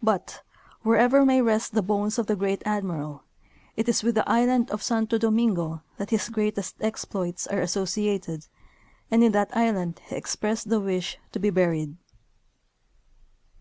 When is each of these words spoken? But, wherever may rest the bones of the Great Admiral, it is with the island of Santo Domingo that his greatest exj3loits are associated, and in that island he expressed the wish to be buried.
But, 0.00 0.42
wherever 0.84 1.24
may 1.26 1.42
rest 1.42 1.74
the 1.74 1.82
bones 1.82 2.20
of 2.20 2.28
the 2.28 2.36
Great 2.36 2.62
Admiral, 2.64 3.24
it 3.74 3.88
is 3.88 4.04
with 4.04 4.14
the 4.14 4.28
island 4.28 4.70
of 4.70 4.80
Santo 4.80 5.18
Domingo 5.18 5.82
that 5.96 6.10
his 6.10 6.28
greatest 6.28 6.78
exj3loits 6.78 7.52
are 7.52 7.60
associated, 7.60 8.46
and 9.10 9.24
in 9.24 9.32
that 9.32 9.50
island 9.56 10.02
he 10.06 10.14
expressed 10.14 10.70
the 10.70 10.78
wish 10.78 11.18
to 11.32 11.40
be 11.40 11.50
buried. 11.50 11.96